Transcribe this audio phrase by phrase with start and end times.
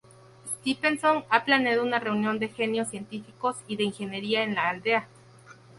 [0.61, 5.07] Stephenson ha planeado una reunión de genios científicos y de ingeniería en la aldea.